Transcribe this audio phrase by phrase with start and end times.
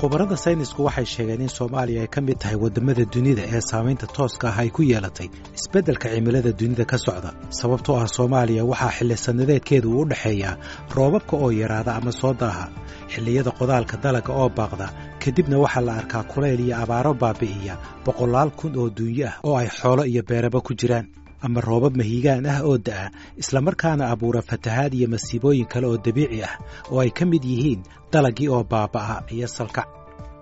[0.00, 4.46] khubarada saynisku waxay sheegeen in soomaaliya ay ka mid tahay waddamada dunida ee saamaynta tooska
[4.50, 5.28] ah ay ku yeelatay
[5.58, 7.30] isbeddelka cimilada dunida ka socda.
[7.58, 10.54] Sababtoo ah soomaaliya waxaa xilli sannadeedkeedu uu u dhexeeyaa
[10.96, 12.66] roobabka oo yaraada ama soo daaha
[13.12, 14.86] xilliyada qodaalka dalagga oo baaqda
[15.24, 17.74] kadibna waxaa la arkaa kulayl iyo abaaro baabi'iya
[18.06, 21.06] boqolaal kun oo duunyo ah oo ay xoolo iyo beeraba ku jiraan
[21.42, 23.10] ama roobab mahiigaan ah oo da'a
[23.42, 26.54] islamarkaana abuura fatahaad iyo masiibooyin kale oo dabiici ah
[26.90, 29.88] oo ay ka mid yihiin dalaggii oo baaba'a iyo salkac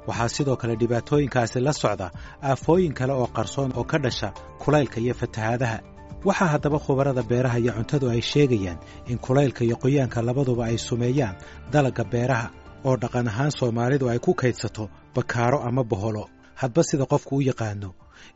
[0.08, 2.10] waxaa sidoo kale dhibaatooyinkaasi la socda
[2.42, 4.28] aafooyin kale oo qarsoon oo ka dhasha
[4.62, 5.78] kulaylka iyo fatahaadaha.
[6.26, 8.78] Waxaa haddaba khubarada beeraha iyo cuntadu ay sheegayaan
[9.10, 11.36] in kulaylka iyo qoyaanka labaduba ay sumeeyaan
[11.72, 12.48] dalagga beeraha
[12.86, 14.84] oo dhaqan ahaan soomaalidu ay ku kaydsato
[15.14, 16.24] bakaaro ama boholo.
[16.60, 17.90] Hadba sida qofku u yaqaano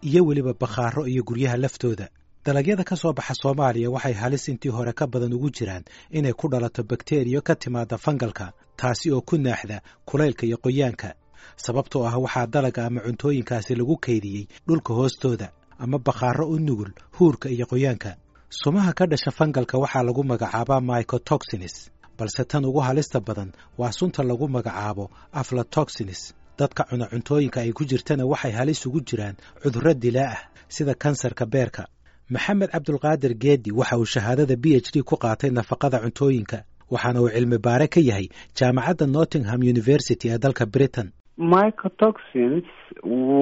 [0.09, 2.07] iyo weliba bakhaaro iyo guryaha laftooda
[2.45, 6.49] dalagyada ka soo baxa soomaaliya waxay halis intii hore ka badan ugu jiraan inay ku
[6.49, 11.15] dhalato bakteriyo ka timaada fangalka taasi oo ku naaxda kulaylka iyo qoyaanka.
[11.57, 17.49] Sababtoo ah waxaa dalagga ama cuntooyinkaasi lagu kaydiyey dhulka hoostooda ama bakhaaro u nugul huurka
[17.51, 18.17] iyo qoyaanka.
[18.49, 24.23] Sumaha ka dhasha fangalka waxaa lagu magacaabaa mycotoxines balse tan ugu halista badan waa sunta
[24.23, 30.33] lagu magacaabo aflatoxines dadka cuna cuntooyinka ay ku jirtana waxay halis ugu jiraan cudurro dilaa
[30.37, 31.83] ah sida kansarka beerka
[32.35, 36.59] maxamed cabdulqaadir geedi waxa uu shahaadada b h d ku qaatay nafaqada cuntooyinka
[36.95, 38.27] waxaana uu cilmi baare ka yahay
[38.59, 41.09] jaamacadda nottingham university ee dalka britain.
[41.53, 42.69] Mycotoxins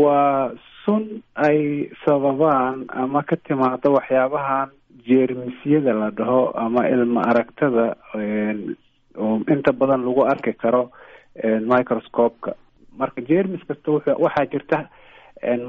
[0.02, 0.52] waa
[0.84, 1.04] sun
[1.46, 1.58] ay
[2.04, 4.68] sababaan ama ka timaado waxyaabahan
[5.08, 7.86] jeermisyada la dhaho ama ilma aragtada
[9.24, 10.82] oo inta badan lagu arki karo
[11.72, 12.52] microscope-ka.
[13.00, 13.88] Marka jeermis kasta
[14.24, 14.78] waxaa jirta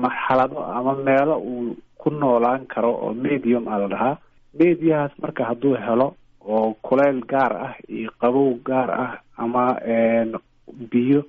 [0.04, 1.76] marxalado ama meelo uu
[2.10, 4.18] ku noolaan karo oo medium a la dhahaa
[4.60, 9.78] mediahaas marka hadduu helo oo kulayl gaar ah iyo qabow gaar ah ama
[10.92, 11.22] biyo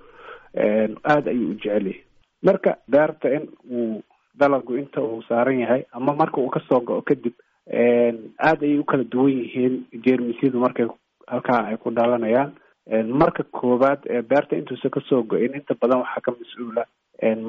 [1.04, 2.00] aada ayuu u jecel yahay.
[2.42, 4.02] Marka beerta in uu
[4.34, 7.34] dalagu inta uu saaran yahay ama marka uu ka soo go-o kadib
[7.68, 10.86] aada ayay u kala duwan yihiin jeermisyadu markay
[11.28, 12.52] halkaa ay ku dhalanayaan.
[13.20, 16.84] Marka koowaad beerta intuusan ka soo go-in inta badan waxaa ka mas'uula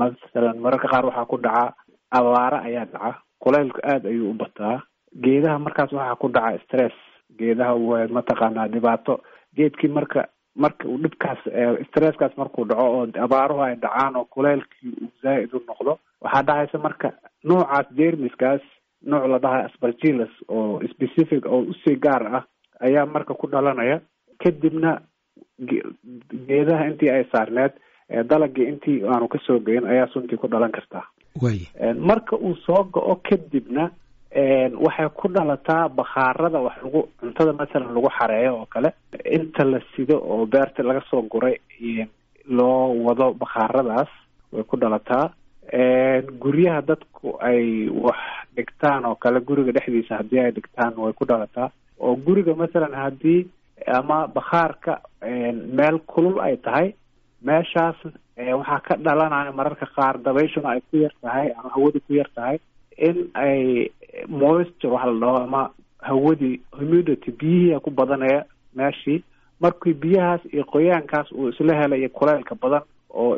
[0.02, 1.74] masalan mararka qaar waxaa ku dhaca
[2.12, 4.82] abaare ayaa dhaca kulaylku aada ayuu u bataa.
[5.24, 6.94] Geedaha markaas waxaa ku dhaca stress.
[7.40, 9.22] Geedaha w mataqaanaa dhibaato.
[9.56, 11.40] Geedkii marka marka uu dhibkaas
[11.88, 16.78] stresskaas markuu dhaco oo abaaruhu ay dhacaan oo kulaylkii uu zaa'id u noqdo waxaa dhacaysa
[16.78, 17.12] marka
[17.44, 18.62] noocaas jermiskaas
[19.06, 22.44] nooc la dhahay aspergillus oo specific oo u sii gaar ah
[22.80, 24.02] ayaa marka ku dhalanaya.
[24.44, 25.02] Kadibna
[26.48, 27.74] geedaha intii ay saarneed
[28.30, 31.06] dalagii intii aanu ka soo geyin ayaa suntii ku dhalan kartaa
[32.00, 33.92] marka uu soo go-o kadibna
[34.86, 38.90] waxay ku dhalataa bakhaarada wax lagu cuntada masalan lagu xareeyo oo kale.
[39.32, 41.56] Inta la sido oo beerta laga soo guray
[42.48, 44.10] loo wado bakhaaradaas
[44.52, 45.32] way ku dhalataa.
[46.42, 48.20] Guryaha dadku ay wax
[48.56, 51.72] dhigtaan oo kale guriga dhexdiisa haddii ay dhigtaan way ku dhalataa.
[52.00, 53.48] Oo guriga masalan haddii
[53.88, 55.02] ama bakhaarka
[55.78, 56.94] meel kulul ay tahay
[57.42, 57.96] meeshaas
[58.60, 62.58] waxaa ka dhalanaya mararka qaar dabayshuna ay ku yar tahay ama hawadu ku yar tahay
[62.98, 63.90] in ay
[64.28, 65.62] moisture waxa la dhaho ama
[66.02, 69.24] hawadii humidity biyihii ku badanaya meeshii.
[69.62, 73.36] Markii biyahaas iyo qoyaankaas uu isla helaya kulaylka badan oo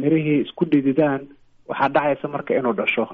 [0.00, 1.28] mirihii isku dhididaan
[1.68, 3.04] waxaa dhacaysa marka inuu dhasho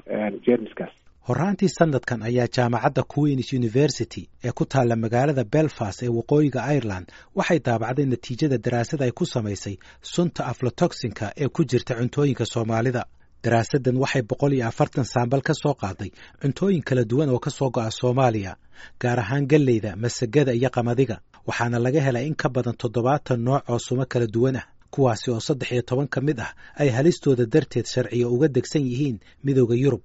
[0.45, 0.93] jermiskaas
[1.27, 7.05] horraantii sanadkan ayaa jaamacadda queens university ee ku taalla magaalada belfast ee waqooyiga ireland.
[7.35, 9.75] Waxay daabacday natiijada daraasad ay ku samaysay
[10.13, 13.03] sunta aflatoxinka ee ku jirta cuntooyinka soomaalida.
[13.43, 17.69] Daraasaddan waxay boqol iyo afartan saambal ka soo qaaday cuntooyin kala duwan oo ka soo
[17.75, 18.53] go'a soomaaliya
[19.01, 21.15] gaar ahaan galleyda masagada iyo qamadiga.
[21.47, 25.39] Waxaana laga helay in ka badan toddobaatan nooc oo sumo kala duwan ah kuwaasi oo
[25.47, 26.51] saddex iyo toban ka mid ah
[26.81, 30.01] ay halistooda darteed sharciyo uga degsan yihiin midooda yurub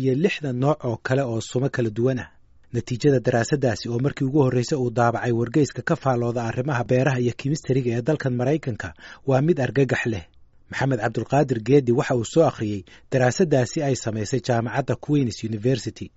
[0.00, 2.28] iyo lixdan nooc oo kale oo sumo kala duwan ah.
[2.72, 7.90] Natiijada daraasaddaasi oo markii ugu horreysay uu daabacay wargeyska ka faallooda arrimaha beeraha iyo kimistariga
[7.98, 8.88] ee dalkan maraykanka
[9.26, 10.24] waa mid argagax leh.
[10.70, 16.08] Maxamed cabdulqaadir geedi waxa uu soo akhriyey daraasaddaasi ay samaysay jaamacadda queens university.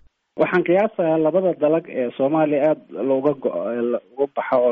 [0.41, 3.55] Waxaan qiyaasayaa labada dalag ee soomaaliya aada looga go-
[4.15, 4.71] uga baxa oo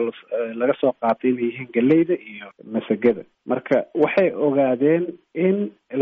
[0.59, 3.23] laga soo qaatay inay yihiin galeyda iyo masagada.
[3.51, 5.03] Marka waxay ogaadeen
[5.45, 5.57] in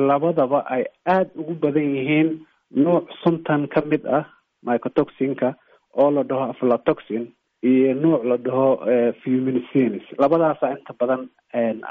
[0.10, 0.84] labadaba ay
[1.14, 2.30] aada ugu badan yihiin
[2.76, 4.26] nooc suntan ka mid ah
[4.66, 5.56] mycotoxinka
[5.98, 7.28] oo la dhaho aflatoxin
[7.64, 8.68] iyo nooc la dhaho
[9.24, 11.28] fuminicenes labadaasa inta badan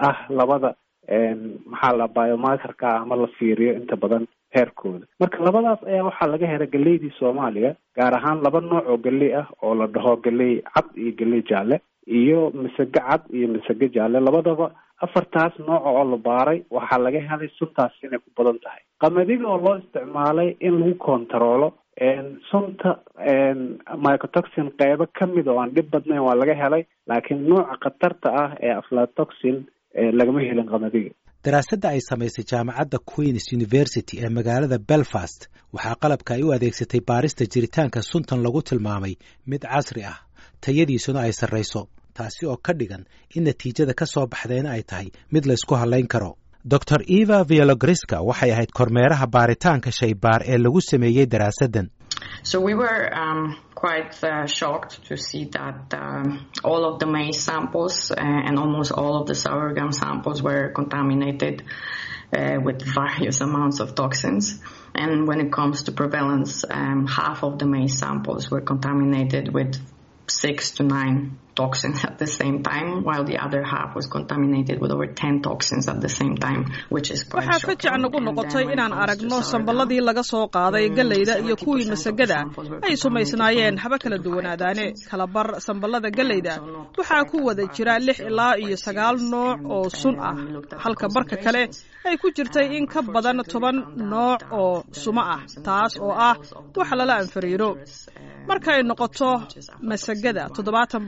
[0.08, 0.74] ah labada
[1.70, 5.06] maxaa la biomarkerka ama la fiiriyo inta badan heerkooda.
[5.20, 9.46] Marka labadaas ayaa waxaa laga helay galeydii soomaaliya gaar ahaan laba nooc oo galey ah
[9.62, 11.80] oo la dhaho galey cad iyo galey jaalle
[12.20, 14.66] iyo masage cad iyo masage jaalle labadaba
[15.04, 18.82] afartaas nooc oo la baaray waxaa laga helay suntaas inay ku badan tahay.
[19.02, 21.68] Qamadiga oo loo isticmaalay in lagu kontaroolo
[22.50, 22.90] sunta
[24.04, 28.50] mycotoxin qeybo ka mid oo aan dhib badnayn waa laga helay laakiin nooca khatarta ah
[28.66, 29.56] ee aflatoxin
[30.18, 31.10] lagama helin qamadiga.
[31.44, 35.40] Daraasadda ay samaysay jaamacadda queens university ee magaalada belfast
[35.76, 39.14] waxaa qalabka ay u adeegsatay baarista jiritaanka suntan lagu tilmaamay
[39.52, 40.16] mid casri ah
[40.64, 41.82] tayadiisuna ay sarrayso.
[42.16, 43.04] Taasi oo ka dhigan
[43.36, 46.36] in natiijada ka soo baxdayna ay tahay mid la ysku hadlayn karo.
[46.72, 51.86] Doctor eva viologriska waxay ahayd kormeeraha baaritaanka shaybaar ee lagu sameeyey daraasaddan
[70.30, 74.92] Six to nine toxins at the same time, while the other half was contaminated with
[74.96, 76.62] over 10 toxins at the same time,
[76.94, 81.56] which is quite waxaa fajac nagu noqotay inaan aragno samballadii laga soo qaaday galleyda iyo
[81.64, 82.38] kuwii masagada.
[82.88, 86.54] ay sumaysnaayeen haba kala duwanaadaane kala bar samballada galleyda.
[86.98, 90.34] waxaa ku wada jira lix ilaa iyo sagaal nooc oo sun ah.
[90.84, 91.62] Halka barka kale
[92.08, 93.76] ay ku jirtay in ka badan toban
[94.12, 96.34] nooc oo sumo ah taas oo ah
[96.78, 97.70] wax lala anfariiro
[98.50, 99.30] markay noqoto
[99.90, 101.02] masagada toddobaatan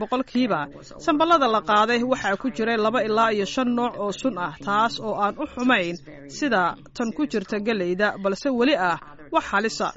[0.47, 4.53] boqolkiiba samballada la qaaday waxaa ku jiray laba ilaa iyo shan nooc oo sun ah
[4.65, 5.95] taas oo aan u xumayn
[6.37, 8.99] sida tan ku jirta galleyda balse weli ah
[9.31, 9.89] wax halisa.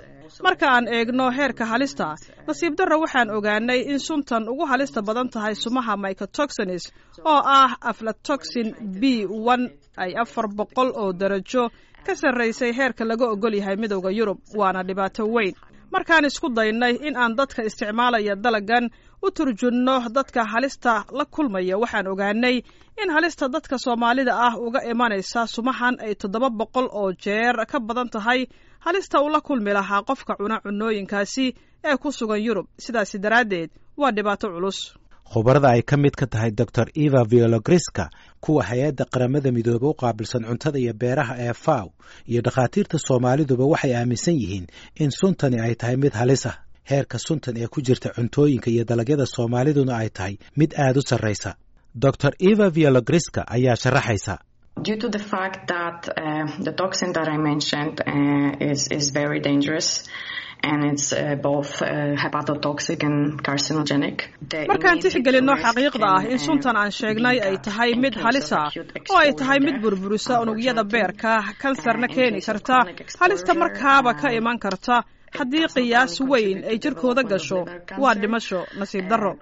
[0.44, 2.06] Marka aan eegno heerka halista
[2.48, 6.84] nasiib darra waxaan ogaanay in suntan ugu halista badan tahay sumaha mycotoxins
[7.32, 8.69] oo ah aflatoxin
[9.00, 9.64] b one
[10.02, 11.64] ay afar boqol oo darajo
[12.06, 15.54] ka sarraysay heerka laga ogol yahay midowda yurub waana dhibaato weyn
[15.94, 18.84] markaan isku daynay in aan dadka isticmaalaya dalagan
[19.22, 22.56] u turjunno dadka halista la kulmaya waxaan ogaanay
[23.02, 28.08] in halista dadka soomaalida ah uga imanaysa sumahan ay toddoba boqol oo jeer ka badan
[28.14, 28.40] tahay
[28.86, 31.46] halista uu la kulmi lahaa qofka cuna cunooyinkaasi
[31.88, 32.66] ee ku sugan yurub.
[32.84, 34.78] Sidaasi daraaddeed waa dhibaato culus.
[35.32, 38.04] Khubarada ay ka mid ka tahay doctor eva viologriska
[38.44, 41.86] kuwa hay'adda qaramada midoobe u qaabilsan cuntada iyo beeraha ee faw
[42.30, 44.66] iyo dhakhaatiirta soomaaliduba waxay aaminsan yihiin
[45.02, 46.56] in suntani ay tahay mid halis ah.
[46.90, 51.50] Heerka suntan ee ku jirta cuntooyinka iyo dalagyada soomaaliduna ay tahay mid aad u sarraysa.
[52.04, 54.34] Doctor eva viologriska ayaa sharaxaysa
[60.66, 64.22] Uh, uh, and it's uh, both uh, hepatotoxic and carcinogenic.
[64.68, 68.60] markaan tixgelinno xaqiiqda ah in suntan aan sheegnay ay tahay mid halisa
[69.10, 72.84] oo ay tahay mid burburisa unugyada beerka kansarna keeni karta
[73.20, 75.02] halista markaaba ka iman karta
[75.34, 77.64] haddii qiyaas weyn ay jirkooda gasho
[77.99, 79.32] waa dhimasho nasiib darro.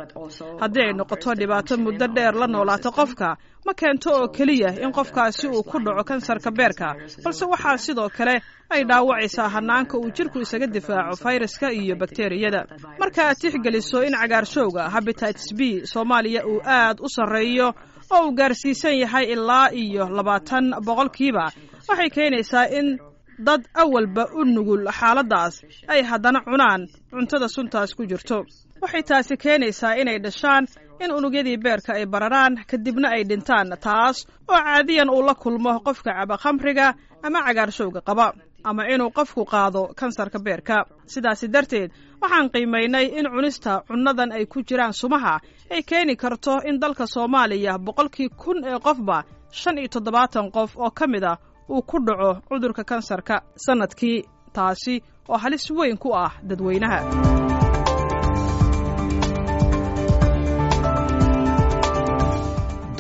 [0.61, 3.37] haddii ay noqoto dhibaato muddo dheer la noolaato qofka
[3.67, 6.95] ma keento oo keliya in qofkaasi uu ku dhaco kansarka beerka.
[7.25, 8.41] balse waxaa sidoo kale
[8.71, 12.67] ay dhaawacaysaa hanaanka uu jirku isaga difaaco fayraska iyo bakteriyada
[12.99, 17.69] marka aad tixgeliso in cagaarshowga habitites b soomaaliya uu aad u sarreeyo
[18.11, 21.45] oo uu gaarsiisan yahay ilaa iyo labaatan boqolkiiba
[21.89, 22.99] waxay keenaysaa in
[23.39, 25.55] dad awalba u nugul xaaladdaas
[25.89, 28.45] ay haddana cunaan cuntada suntaas ku jirto.
[28.83, 30.65] Waxay taasi keenaysaa inay dhashaan
[31.01, 36.11] in unugyadii beerka ay bararaan kadibna ay dhintaan taas oo caadiyan uu la kulmo qofka
[36.19, 38.27] caba khamriga ama cagaarshowga qaba
[38.65, 40.77] ama inuu qofku qaado kansarka beerka.
[41.13, 41.91] Sidaasi darteed
[42.23, 47.79] waxaan qiimaynay in cunista cunnadan ay ku jiraan sumaha ay keeni karto in dalka soomaaliya
[47.87, 49.25] boqolkii kun ee qofba
[49.61, 51.39] shan iyo toddobaatan qof oo ka mid ah
[51.71, 54.19] uu ku dhaco cudurka kansarka sannadkii
[54.57, 54.95] taasi
[55.29, 57.01] oo halis weyn ku ah dadweynaha.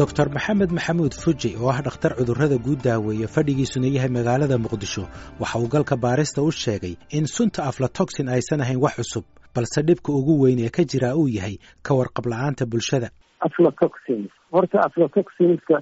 [0.00, 5.04] Doctor maxamed maxamuud fuji oo ah dhakhtar cudurrada guud daaweeye fadhigiisuna yahay magaalada muqdisho
[5.42, 10.10] waxa uu galka baarista u sheegay in sunta aflatoxin aysan ahayn wax cusub balse dhibka
[10.18, 11.54] ugu weyn ee ka jira uu yahay
[11.86, 13.08] ka warqab la'aanta bulshada.
[13.46, 15.76] Aflatoxins horta aflatoxinska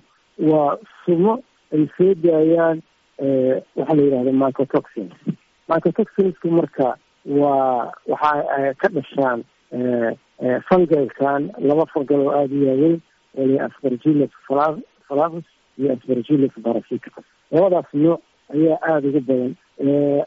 [0.51, 1.35] waa sumo
[1.73, 2.83] ay soo daayaan
[3.77, 5.13] waxaa la yidhahda mycotoxins
[5.69, 6.89] mycotoxinska marka
[7.27, 9.45] waa waxa ka dhashaan
[10.69, 13.01] fungalkan laba fungal oo aada u waaweyn
[13.35, 14.31] wala aspergillus
[15.09, 15.45] flavus
[15.79, 18.21] iyo aspergillus parasiticus labadaas nooc
[18.55, 19.55] ayaa aada uga badan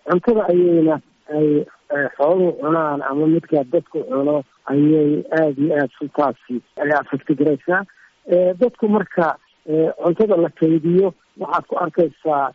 [0.10, 0.96] cuntada ayayna
[1.38, 1.50] ay
[2.18, 7.84] xooluhu cunaan ama midkaa dadku cuno ayay aada iyo aada suntaasi ay afecti garaysaa
[8.62, 9.36] dadku marka
[10.04, 12.52] cuntada la kaydiyo waxaad ku arkaysaa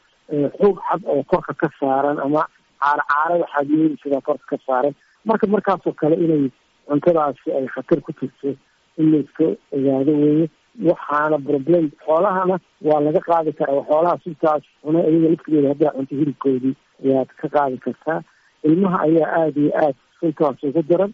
[0.58, 2.46] xoog cad oo korka ka saaran ama
[2.80, 4.94] caaro caarada xadiyeysidaa korka ka saaran.
[5.24, 6.50] Marka markaasoo kale inay
[6.88, 8.54] cuntadaasi ay khatar ku jirto
[8.98, 10.46] in layska ogaado weye
[10.88, 12.56] waxaana problem xoolahana
[12.88, 13.82] waa laga qaadi karaa.
[13.88, 16.74] Xoolaha subtaas cuna iyaga laftigeeda haddaa cunto hilibkoodii
[17.04, 18.22] ayaad ka qaadi kartaa.
[18.62, 21.12] Ilmaha ayaa aada iyo aad suntaas ugu daran.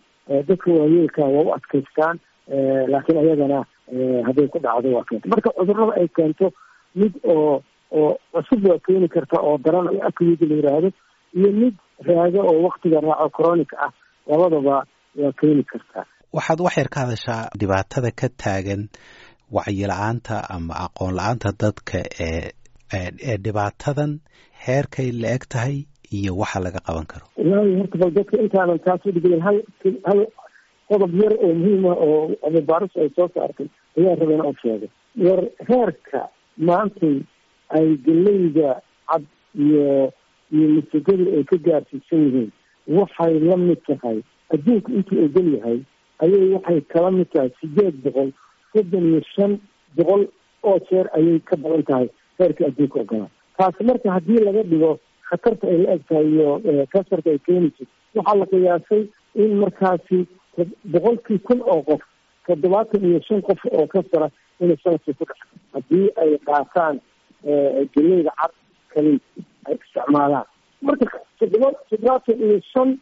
[0.48, 2.18] Dadka waayeelka waa u adkaystaan.
[2.92, 3.64] Laakiin ayagana
[4.26, 6.46] hadday ku dhacdo waa keenta marka cudurrada ay keento
[7.00, 7.54] mid oo
[8.00, 10.88] oo cusub waa keeni karta oo daran oo acid la yidhaahdo
[11.38, 11.74] iyo mid
[12.08, 13.90] raago oo waktiga raaco chronic ah
[14.30, 14.76] labadaba
[15.20, 16.04] waa keeni kartaa
[16.36, 18.82] waxaad wax yar ka hadashaa dhibaatada ka taagan
[19.56, 22.50] wacyi-la-aanta ama aqoon la'aanta dadka ee
[23.28, 24.12] ee dhibaatadan
[24.66, 25.76] heerkay la eg tahay
[26.18, 29.56] iyo waxa laga qaban karo wallaahi horta bal dadka intaanan taas udhigin hal
[30.08, 30.20] hal
[30.90, 34.86] qodob yar oo muhiim ah oo ababaaris ay soo saartay ayaa raba in aan sheego
[35.26, 35.40] war
[35.70, 36.20] heerka
[36.68, 37.16] maantay
[37.78, 38.70] ay galeyda
[39.10, 39.24] cad
[39.64, 40.12] iyo
[40.56, 42.50] iyo masagadu ay ka gaarsiisan yihiin
[42.98, 44.18] waxay la mid tahay
[44.54, 45.78] adduunku intuu ogol yahay
[46.24, 48.30] ayay waxay kala mid tahay sideed boqol
[48.72, 49.52] soddon iyo shan
[49.96, 50.22] boqol
[50.70, 54.92] oo jeer ayay ka badan tahay heerka adduunka ogolaa taasi marka haddii laga dhigo
[55.30, 56.48] khatarta ay la eg tahay iyo
[56.94, 59.02] kasarka ay keenayso waxaa la qiyaasay
[59.44, 60.18] in markaasi
[60.92, 62.02] boqolkii kun oo qof
[62.46, 64.28] toddobaatan iyo shan qof oo kasara
[64.60, 67.00] inay sannadkii ku dhaca haddii ay qaataan
[67.94, 68.52] galeyda cad
[68.94, 69.18] kaliy
[69.66, 70.46] ay isticmaalaan.
[70.82, 71.06] Marka
[71.38, 72.98] toddoba toddobaatan iyo shan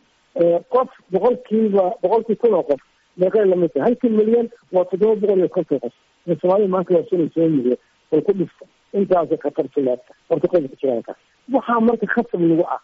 [0.75, 2.81] qof boqolkiiba boqolkii kun oo qof
[3.17, 5.93] meeqay la mid tahay halkii milyan waa toddoba boqol iyo konton qof.
[6.41, 7.79] Soomaalida maanta waa shan iyo toban milyan
[8.11, 11.19] bal ku dhifta intaasay khatarta leegta horta qodobka jiraalkaas
[11.53, 12.81] waxaa marka khasab lagu ah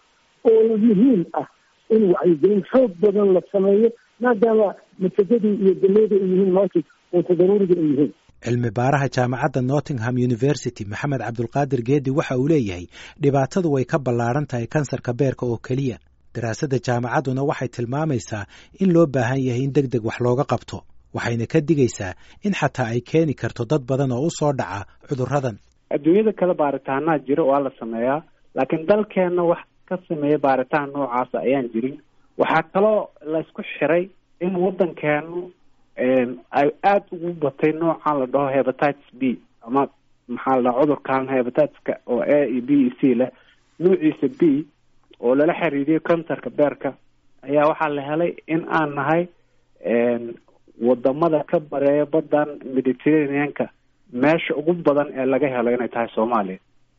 [0.50, 1.46] oo muhiim ah
[1.90, 3.90] in wacyigelin xoog badan la sameeyo
[4.24, 4.68] maadaama
[5.02, 6.80] masajadii iyo galeyda ay yihiin maanta
[7.16, 8.12] unta daruuriga ay yihiin
[8.44, 12.86] cilmi baaraha jaamacadda nottingham university maxamed cabdulqaadir geedi waxa uu leeyahay
[13.22, 15.96] dhibaatadu way ka ballaaran tahay kansarka beerka oo keliya.
[16.34, 18.44] Daraasadda jaamacadduna waxay tilmaamaysaa
[18.82, 20.78] in loo baahan yahay in deg deg wax looga qabto
[21.16, 22.12] waxayna ka digaysaa
[22.46, 25.56] in xataa ay keeni karto dad badan oo u soo dhaca cudurradan.
[25.94, 28.20] Adduunyada kale baaritaanaa jira waa la sameeyaa
[28.56, 29.58] laakiin dalkeenna wax
[29.88, 31.96] ka sameeya baaritaan noocaasa ayaan jirin
[32.38, 34.08] waxaa kaloo laysku xiray
[34.40, 35.50] in waddankeenu
[36.50, 39.88] ay aada ugu batay noocan la dhaho hebatitis b ama
[40.28, 43.30] maxaa la dhaha cudurkan hebatiska oo a iyo b e c leh.
[43.80, 44.64] Nuuciisa b
[45.20, 46.94] oo lala xiriiriyo kansarka beerka
[47.42, 49.22] ayaa waxaa la helay in aan nahay
[50.80, 53.68] waddamada ka bareeya baddan mediterraneanka.
[54.12, 56.58] Meesha ugu badan ee laga helo inay tahay soomaaliya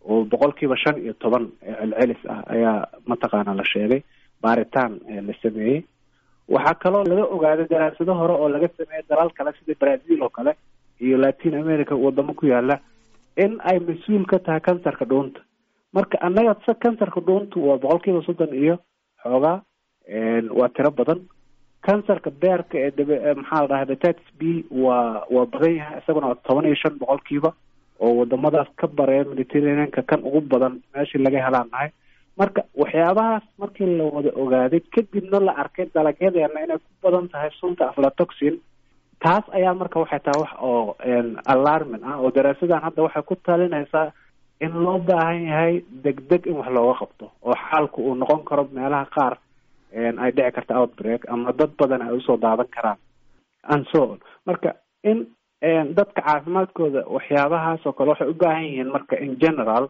[0.10, 4.02] oo boqolkiiba shan iyo toban celcelis ah ayaa mataqaana la sheegay
[4.42, 5.84] baaritaan la sameeyey.
[6.50, 10.54] Waxaa kaloo laga ogaaday daraasado hore oo laga sameeyay dalal kale sida brazil oo kale
[11.00, 12.80] iyo latin america wadamo ku yaalla
[13.38, 15.40] in ay mas'uul ka tahay kansarka dhuunta.
[15.94, 18.78] Marka annaga se kansarka dhuuntu waa boqolkiiba soddon iyo
[19.24, 19.62] xoogaa
[20.60, 21.22] waa tiro badan.
[21.82, 26.36] Kansarka beerka ee dab maxaa la dhaha hepatitis b waa waa badan yahay isaguna waa
[26.48, 27.54] toban iyo shan boqolkiiba
[28.00, 31.90] oo wadamadaas ka bareeya mediterraneanka kan ugu badan meeshii laga helaan nahay
[32.38, 37.90] marka waxyaabahaas markii la wada ogaaday kadibna la arkay dalagyadeena inay ku badan tahay sunta
[37.90, 38.56] aflatoxin.
[39.24, 40.96] Taas ayaa marka waxay tahay wax oo
[41.54, 44.12] alarmin ah oo daraasadan hadda waxay ku talinaysaa
[44.62, 45.74] in loo baahan yahay
[46.04, 49.34] degdeg in wax looga qabto oo xaalku uu noqon karo meelaha qaar
[50.24, 52.98] ay dhici karta outbreak ama dad badan ay u soo daadan karaan
[53.70, 54.20] and so on.
[54.46, 54.74] Marka
[55.04, 55.28] in
[55.98, 59.90] dadka caafimaadkooda waxyaabahaas oo kale waxay u baahan yihiin marka in general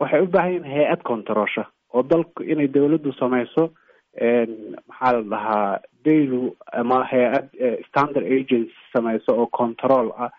[0.00, 3.70] waxay u baahan yihiin hay'ad controlsha oo dalku inay dawladdu samayso
[4.88, 7.46] maxaa la dhahaa daylu ama hay'ad
[7.88, 10.30] standard agency samayso oo control ah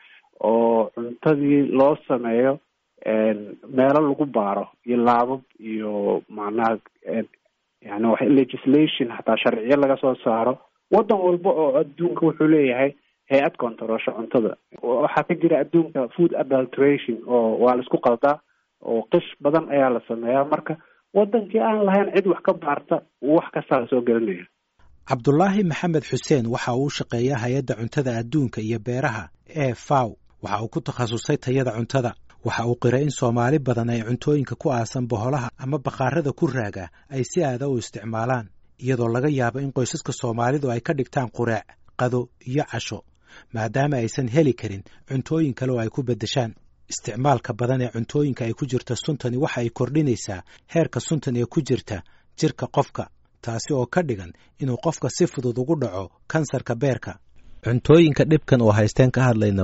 [0.43, 2.59] oo cuntadii loo sameeyo
[3.77, 6.77] meelo lagu baaro iyo laabab iyo macnaha
[7.81, 10.57] yani wa legislation xataa sharciyo laga soo saaro.
[10.91, 12.91] Waddan walba oo adduunka wuxuu leeyahay
[13.31, 14.55] hay'ad controlsha cuntada.
[14.81, 18.37] Waxaa ka jira adduunka food adulteration oo waa la isku qaldaa
[18.89, 20.45] oo qish badan ayaa la sameeyaa.
[20.51, 20.73] Marka
[21.17, 22.95] waddankii aan lahayn cid wax ka baarta
[23.35, 24.45] wax kastaa la soo gelinaya.
[25.09, 29.23] Cabdulaahi maxamed xuseen waxa uu shaqeeyaa hay'adda cuntada adduunka iyo beeraha
[29.63, 30.07] ee faw
[30.43, 32.11] waxa uu ku takhasusay tayada cuntada.
[32.45, 36.85] Waxa uu qiray in soomaali badan ay cuntooyinka ku aasan boholaha ama bakhaarada ku raaga
[37.13, 38.47] ay si aada u isticmaalaan
[38.83, 41.65] iyadoo laga yaabo in qoysaska soomaalidu ay ka dhigtaan qureec
[41.99, 42.19] qado
[42.51, 42.99] iyo casho
[43.53, 46.51] maadaama aysan heli karin cuntooyin kale oo ay ku beddeshaan
[46.91, 50.41] isticmaalka badan ee cuntooyinka ay ku jirta suntani waxa ay kordhinaysaa
[50.73, 51.97] heerka suntan ee ku jirta
[52.39, 53.03] jirka qofka
[53.41, 54.31] taasi oo ka dhigan
[54.61, 57.11] inuu qofka si fudud ugu dhaco kansarka beerka.
[57.65, 59.63] Cuntooyinka dhibkan oo haysteen ka hadlayna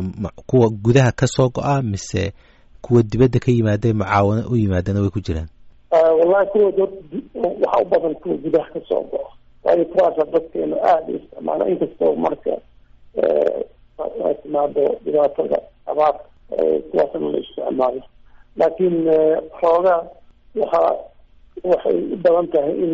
[0.50, 2.34] kuwa gudaha ka soo go-a mise
[2.82, 5.50] kuwa dibadda ka yimaadee mucaawano u yimaadana way ku jiraan?
[5.92, 6.92] Wallahi kuwa dad
[7.36, 9.30] waxa u badan kuwa gudaha ka soo go-o
[9.64, 12.52] waayo kuwaasa dadkeenu aada u isticmaalo inkastoo marka
[14.42, 15.58] timaado dhibaatada
[15.92, 16.16] abaar
[16.92, 18.02] kuwaasna la isticmaalo
[18.60, 18.98] laakiin
[19.62, 20.02] xoogaa
[20.56, 20.94] waxaa
[21.72, 22.94] waxay u badan tahay in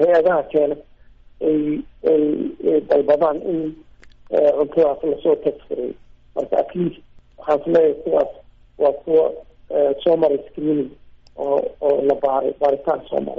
[0.00, 0.76] hay'adaha keena
[1.48, 1.60] ay
[2.12, 3.60] ay dalbadaan in
[4.58, 5.90] cuntadaas la soo tagsirey
[6.36, 7.00] marka at least
[7.38, 8.30] waxaan is leeyahay kuwaas
[8.82, 9.24] waa kuwa
[10.04, 10.90] soo maray screening
[11.36, 13.36] oo oo la baaray baaritaan soo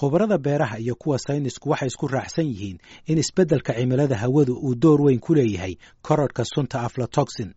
[0.00, 5.02] khubarada beeraha iyo kuwa saynisku waxay isku raacsan yihiin in isbeddelka cimilada hawadu uu door
[5.02, 7.50] weyn ku leeyahay korodhka sunta aflatoxin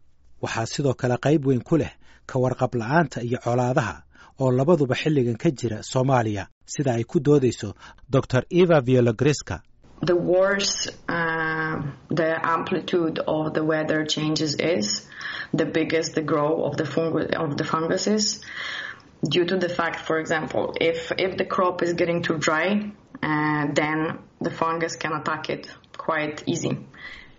[0.44, 1.92] waxaa sidoo kale qayb weyn ku leh
[2.30, 3.96] ka warqab la'aanta iyo colaadaha
[4.42, 6.48] oo labaduba xilligan ka jira soomaaliya.
[6.66, 7.74] Sida ay ku doodayso
[8.10, 9.62] dor eva viologreska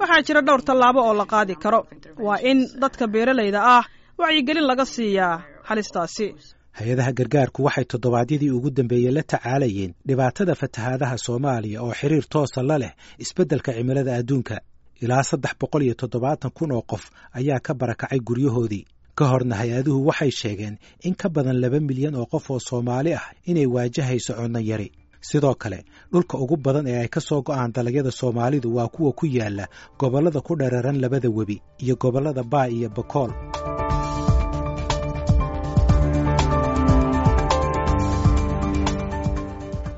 [0.00, 1.80] waxaa jira dhowr tallaabo oo la qaadi karo.
[2.26, 3.84] Waa in dadka beeralayda ah
[4.20, 5.34] wacyigelin laga siiyaa
[5.68, 6.26] halistaasi
[6.72, 12.76] hay'adaha gargaarku waxay toddobaadyadii ugu dambeeyey la tacaalayeen dhibaatada fatahaadaha soomaaliya oo xiriir toosa la
[12.78, 14.56] leh isbeddelka cimilada adduunka.
[15.02, 17.04] Ilaa saddex boqol iyo toddobaatan kun oo qof
[17.38, 18.84] ayaa ka barakacay guryahoodii.
[19.18, 20.74] Ka horna hay'aduhu waxay sheegeen
[21.06, 24.88] in ka badan laba milyan oo qof oo soomaali ah inay waajahayso cunno yari.
[25.20, 29.26] Sidoo kale dhulka ugu badan ee ay ka soo go'aan dalagyada soomaalidu waa kuwa ku
[29.26, 29.66] yaalla
[30.00, 33.30] gobollada ku dhararan labada webi iyo gobollada baay iyo bakool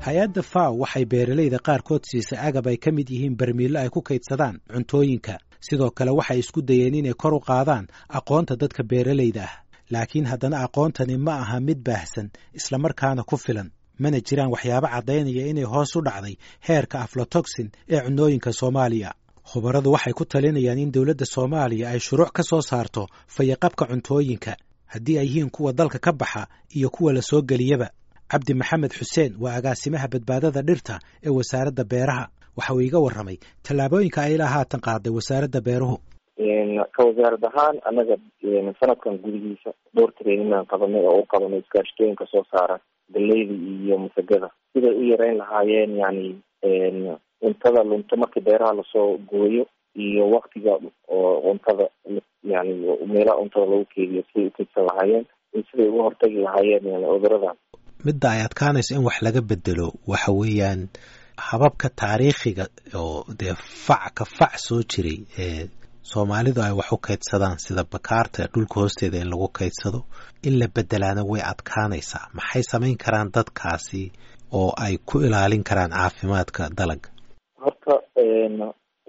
[0.05, 4.55] hay'adda faw waxay beeralayda qaarkood siisay agab ay ka mid yihiin barmiillo ay ku kaydsadaan
[4.73, 5.35] cuntooyinka.
[5.65, 7.85] Sidoo kale waxay isku dayeen inay kor u qaadaan
[8.17, 9.53] aqoonta dadka beeralayda ah.
[9.93, 12.27] Laakiin haddana aqoontani ma aha mid baahsan
[12.59, 13.69] islamarkaana ku filan.
[14.01, 16.35] Mana jiraan waxyaabo caddaynaya inay hoos u dhacday
[16.67, 19.09] heerka aflatoxin ee cunnooyinka soomaaliya.
[19.49, 23.03] Khubaradu waxay ku talinayaan in dowladda soomaaliya ay shuruuc ka soo saarto
[23.35, 24.53] fayaqabka cuntooyinka.
[24.93, 27.87] Haddii ay yihiin kuwa dalka ka baxa iyo kuwa la soo geliyaba
[28.31, 32.25] cabdi maxamed xuseen waa agaasimaha badbaadada dhirta ee wasaaradda beeraha.
[32.57, 35.97] Waxa uu iga warramay tallaabooyinka ay ilaa haatan qaaday wasaaradda beeruhu.
[36.95, 38.15] Ka wasaarad ahaan annaga
[38.79, 42.77] sanadkan gudihiisa dhowr traininaan qabanay oo u qabanay iskaashtooyinka soo saara
[43.15, 43.53] galeyda
[43.85, 44.49] iyo masagada.
[44.73, 46.25] Siday u yareyn lahaayeen yani
[47.41, 49.63] cuntada lunto markii beeraha la soo gooyo
[50.05, 50.73] iyo waktiga
[51.07, 51.85] oo cuntada
[52.53, 52.73] yani
[53.13, 57.57] meelaha cuntada lagu keediyo siday ukeydsan lahaayeen iyo siday uga hortagi lahaayeen yani cuduradan
[58.05, 60.81] midda ay adkaanayso in wax laga bedelo waxa weeyaan
[61.47, 62.65] hababka taariikhiga
[63.01, 63.53] oo dee
[63.85, 65.61] fac ka fac soo jiray ee
[66.11, 69.99] soomaalidu ay wax u kaydsadaan sida bakaarta dhulka hoosteeda in lagu kaydsado
[70.47, 72.25] in la bedelaana way adkaanaysaa.
[72.37, 74.03] Maxay samayn karaan dadkaasi
[74.59, 77.09] oo ay ku ilaalin karaan caafimaadka dalagga?
[77.63, 77.93] Horta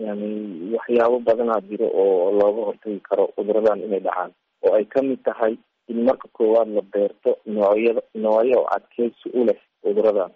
[0.07, 0.28] yani
[0.76, 4.31] waxyaabo badanaa jiro oo looga hortagi karo cuduradan inay dhacaan.
[4.64, 5.52] Oo ay ka mid tahay
[5.92, 10.31] in marka koowaad la beerto noocyada noocyo oo adkeysi u leh cuduradan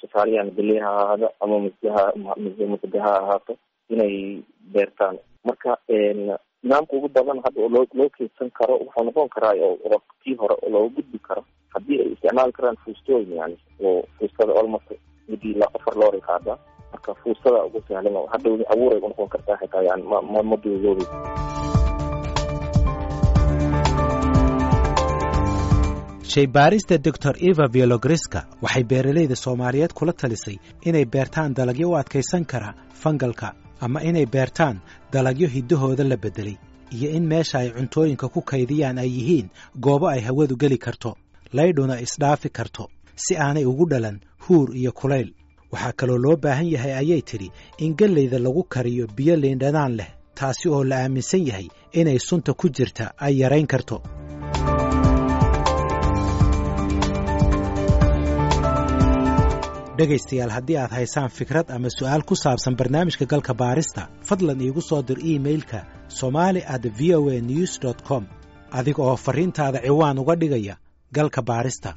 [0.00, 2.04] tusaaleyan galey ha ahaado ama masgaha
[2.72, 3.52] masga ha ahaato
[3.92, 5.16] inay beertaan.
[5.44, 10.34] Marka nidaamka ugu badan hadda oo loo loo keydsan karo wuxuu noqon karaa oo waqtii
[10.40, 11.42] hore oo looga gudbi karo.
[11.74, 14.88] Haddii ay isticmaali karaan fuustooyin yani oo fuustada olmost
[15.28, 16.58] midii la afar loori qaada
[16.92, 20.56] marka fuustada ugu sahlan hadhow abuuray u noqon kartaa xitaa yani ma ma ma
[26.34, 30.56] shaybaarista doctor eva viologriska waxay beeralayda soomaaliyeed kula talisay
[30.88, 34.80] inay beertaan dalagyo u adkaysan kara fangalka ama inay beertaan
[35.12, 36.56] dalagyo hiddahooda la beddelay
[36.96, 39.48] iyo in meesha ay cuntooyinka ku kaydiyaan ay yihiin
[39.80, 41.14] goobo ay hawadu geli karto
[41.52, 45.30] laydhuna isdhaafi karto si aanay ugu dhalan huur iyo kulayl.
[45.72, 50.68] Waxaa kaloo loo baahan yahay ayay tidhi in gellayda lagu kariyo biyo liindhanaan leh taasi
[50.68, 54.02] oo la aaminsan yahay inay sunta ku jirta ay yarayn karto
[59.98, 65.02] dhegaystayaal haddii aad haysaan fikrad ama su'aal ku saabsan barnaamijka galka baarista fadlan iigu soo
[65.08, 65.80] dir iimailka
[66.20, 68.24] somali at v o a news dt com
[68.78, 70.74] adiga oo farriintaada ciwaan uga dhigaya
[71.16, 71.90] galka baarista